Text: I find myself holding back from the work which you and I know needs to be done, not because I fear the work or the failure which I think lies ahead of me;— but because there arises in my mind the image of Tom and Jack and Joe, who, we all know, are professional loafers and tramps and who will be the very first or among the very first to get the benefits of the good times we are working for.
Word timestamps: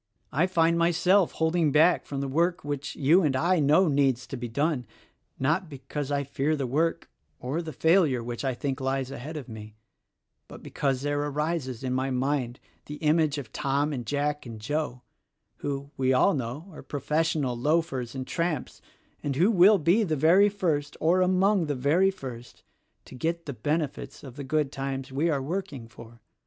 I 0.31 0.47
find 0.47 0.79
myself 0.79 1.33
holding 1.33 1.71
back 1.71 2.07
from 2.07 2.21
the 2.21 2.27
work 2.27 2.63
which 2.65 2.95
you 2.95 3.21
and 3.21 3.35
I 3.35 3.59
know 3.59 3.87
needs 3.87 4.25
to 4.25 4.35
be 4.35 4.47
done, 4.47 4.87
not 5.37 5.69
because 5.69 6.09
I 6.11 6.23
fear 6.23 6.55
the 6.55 6.65
work 6.65 7.07
or 7.39 7.61
the 7.61 7.71
failure 7.71 8.23
which 8.23 8.43
I 8.43 8.55
think 8.55 8.81
lies 8.81 9.11
ahead 9.11 9.37
of 9.37 9.47
me;— 9.47 9.75
but 10.47 10.63
because 10.63 11.03
there 11.03 11.21
arises 11.21 11.83
in 11.83 11.93
my 11.93 12.09
mind 12.09 12.59
the 12.87 12.95
image 12.95 13.37
of 13.37 13.53
Tom 13.53 13.93
and 13.93 14.03
Jack 14.03 14.43
and 14.47 14.59
Joe, 14.59 15.03
who, 15.57 15.91
we 15.97 16.13
all 16.13 16.33
know, 16.33 16.67
are 16.71 16.81
professional 16.81 17.55
loafers 17.55 18.15
and 18.15 18.25
tramps 18.25 18.81
and 19.21 19.35
who 19.35 19.51
will 19.51 19.77
be 19.77 20.01
the 20.03 20.15
very 20.15 20.49
first 20.49 20.97
or 20.99 21.21
among 21.21 21.67
the 21.67 21.75
very 21.75 22.09
first 22.09 22.63
to 23.05 23.13
get 23.13 23.45
the 23.45 23.53
benefits 23.53 24.23
of 24.23 24.35
the 24.35 24.43
good 24.43 24.71
times 24.71 25.11
we 25.11 25.29
are 25.29 25.43
working 25.43 25.87
for. 25.87 26.21